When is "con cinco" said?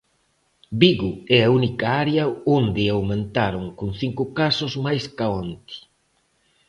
3.79-4.23